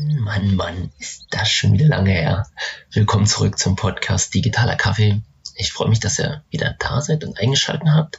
[0.00, 2.48] Mann, Mann, Mann, ist das schon wieder lange her.
[2.90, 5.20] Willkommen zurück zum Podcast Digitaler Kaffee.
[5.56, 8.18] Ich freue mich, dass ihr wieder da seid und eingeschaltet habt.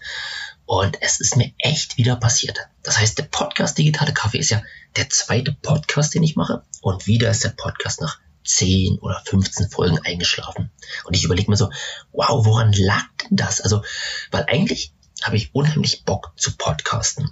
[0.66, 2.70] Und es ist mir echt wieder passiert.
[2.84, 4.62] Das heißt, der Podcast Digitale Kaffee ist ja
[4.96, 6.64] der zweite Podcast, den ich mache.
[6.82, 10.70] Und wieder ist der Podcast nach 10 oder 15 Folgen eingeschlafen.
[11.06, 11.72] Und ich überlege mir so,
[12.12, 13.60] wow, woran lag denn das?
[13.60, 13.84] Also,
[14.30, 14.94] weil eigentlich
[15.24, 17.32] habe ich unheimlich Bock zu podcasten.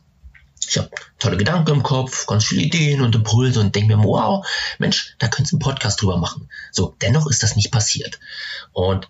[0.70, 4.46] Ich habe tolle Gedanken im Kopf, ganz viele Ideen und Impulse und denke mir, wow,
[4.78, 6.50] Mensch, da könntest du einen Podcast drüber machen.
[6.72, 8.20] So, dennoch ist das nicht passiert.
[8.72, 9.10] Und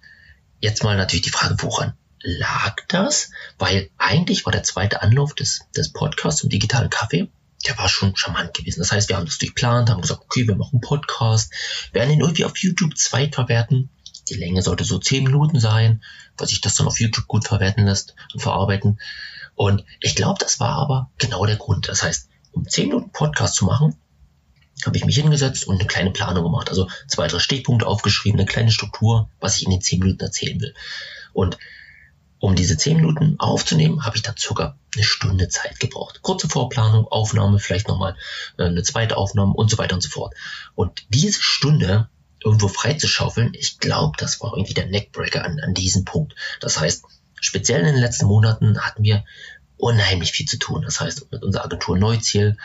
[0.62, 3.32] jetzt mal natürlich die Frage, woran lag das?
[3.58, 7.30] Weil eigentlich war der zweite Anlauf des, des Podcasts zum digitalen Kaffee,
[7.68, 8.80] der war schon charmant gewesen.
[8.80, 11.52] Das heißt, wir haben das durchplant, haben gesagt, okay, wir machen einen Podcast,
[11.92, 13.90] werden ihn irgendwie auf YouTube zweitverwerten.
[14.30, 16.04] Die Länge sollte so 10 Minuten sein,
[16.38, 19.00] weil sich das dann auf YouTube gut verwerten lässt und verarbeiten.
[19.56, 21.90] Und ich glaube, das war aber genau der Grund.
[21.90, 23.96] Das heißt, um 10 Minuten Podcast zu machen,
[24.86, 26.70] habe ich mich hingesetzt und eine kleine Planung gemacht.
[26.70, 30.60] Also zwei, drei Stichpunkte aufgeschrieben, eine kleine Struktur, was ich in den 10 Minuten erzählen
[30.62, 30.74] will.
[31.34, 31.58] Und
[32.40, 36.22] um diese 10 Minuten aufzunehmen, habe ich dann circa eine Stunde Zeit gebraucht.
[36.22, 38.16] Kurze Vorplanung, Aufnahme, vielleicht nochmal
[38.58, 40.34] äh, eine zweite Aufnahme und so weiter und so fort.
[40.76, 42.10] Und diese Stunde
[42.44, 46.36] irgendwo freizuschaufeln, ich glaube, das war irgendwie der Neckbreaker an, an diesem Punkt.
[46.62, 47.04] Das heißt,
[47.40, 49.26] speziell in den letzten Monaten hatten wir
[49.78, 50.84] unheimlich viel zu tun.
[50.84, 52.58] Das heißt, mit unserer Agentur Neuziel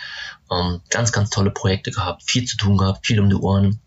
[0.51, 3.81] ähm, ganz, ganz tolle Projekte gehabt, viel zu tun gehabt, viel um die Ohren.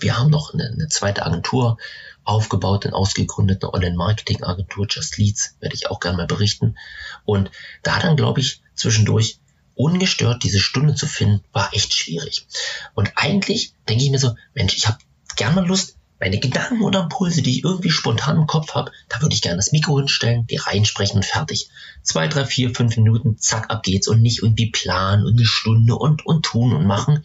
[0.00, 1.78] Wir haben noch eine, eine zweite Agentur
[2.24, 6.76] aufgebaut, eine ausgegründete Online-Marketing-Agentur, Just Leads, werde ich auch gerne mal berichten.
[7.24, 7.50] Und
[7.82, 9.38] da dann, glaube ich, zwischendurch
[9.74, 12.46] ungestört diese Stunde zu finden, war echt schwierig.
[12.94, 14.98] Und eigentlich denke ich mir so, Mensch, ich habe
[15.36, 19.20] gerne mal Lust, meine Gedanken oder Impulse, die ich irgendwie spontan im Kopf habe, da
[19.20, 21.68] würde ich gerne das Mikro hinstellen, die reinsprechen und fertig.
[22.02, 25.96] Zwei, drei, vier, fünf Minuten, zack, ab geht's und nicht irgendwie planen und eine Stunde
[25.96, 27.24] und, und tun und machen.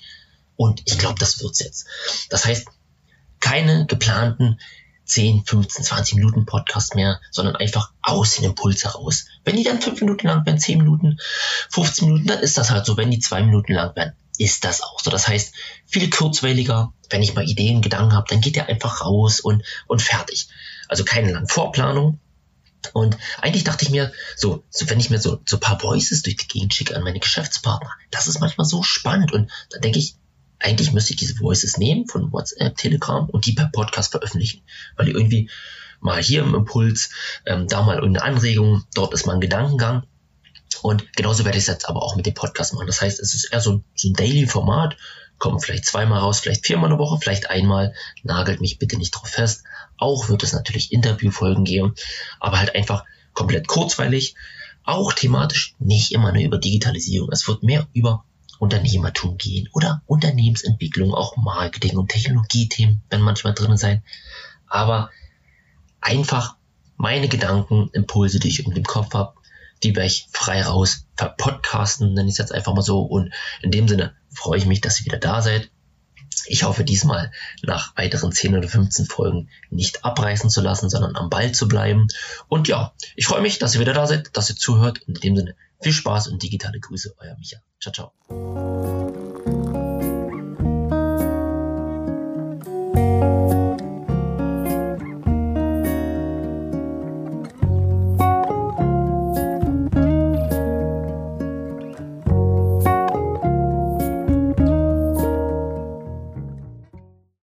[0.56, 1.86] Und ich glaube, das wird's jetzt.
[2.30, 2.68] Das heißt,
[3.40, 4.60] keine geplanten
[5.10, 9.26] 10, 15, 20 Minuten Podcast mehr, sondern einfach aus den Impuls heraus.
[9.44, 11.18] Wenn die dann 5 Minuten lang werden, 10 Minuten,
[11.72, 12.96] 15 Minuten, dann ist das halt so.
[12.96, 15.12] Wenn die 2 Minuten lang werden, ist das auch so.
[15.12, 15.54] Das heißt,
[15.86, 20.02] viel kurzweiliger, wenn ich mal Ideen, Gedanken habe, dann geht der einfach raus und, und
[20.02, 20.48] fertig.
[20.88, 22.20] Also keine lange Vorplanung.
[22.94, 26.38] Und eigentlich dachte ich mir, so, so wenn ich mir so, so paar Voices durch
[26.38, 29.34] die Gegend schicke an meine Geschäftspartner, das ist manchmal so spannend.
[29.34, 30.16] Und da denke ich,
[30.60, 34.62] eigentlich müsste ich diese Voices nehmen von WhatsApp, Telegram und die per Podcast veröffentlichen.
[34.96, 35.50] Weil die irgendwie
[36.02, 37.10] mal hier im Impuls,
[37.46, 40.04] ähm, da mal irgendeine Anregung, dort ist mal ein Gedankengang.
[40.82, 42.88] Und genauso werde ich es jetzt aber auch mit dem Podcast machen.
[42.88, 44.98] Das heißt, es ist eher so, so ein Daily-Format,
[45.38, 47.94] kommen vielleicht zweimal raus, vielleicht viermal eine Woche, vielleicht einmal.
[48.24, 49.64] Nagelt mich bitte nicht drauf fest.
[49.98, 51.96] Auch wird es natürlich Interviewfolgen geben,
[52.40, 54.36] aber halt einfach komplett kurzweilig.
[54.84, 57.30] Auch thematisch nicht immer nur über Digitalisierung.
[57.32, 58.26] Es wird mehr über
[58.60, 64.04] Unternehmertum gehen oder Unternehmensentwicklung, auch Marketing und Technologiethemen werden manchmal drin sein.
[64.68, 65.10] Aber
[66.02, 66.56] einfach
[66.98, 69.34] meine Gedanken, Impulse, die ich in dem Kopf habe,
[69.84, 73.02] die werde ich frei raus verpodcasten, nenne ich es jetzt einfach mal so.
[73.02, 75.70] Und in dem Sinne freue ich mich, dass ihr wieder da seid.
[76.48, 77.32] Ich hoffe diesmal
[77.64, 82.08] nach weiteren 10 oder 15 Folgen nicht abreißen zu lassen, sondern am Ball zu bleiben.
[82.48, 85.02] Und ja, ich freue mich, dass ihr wieder da seid, dass ihr zuhört.
[85.08, 87.60] Und in dem Sinne viel Spaß und digitale Grüße, euer Micha.
[87.80, 88.99] Ciao, ciao.